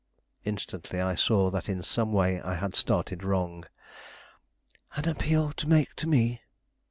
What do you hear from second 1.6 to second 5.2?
in some way I had started wrong. "An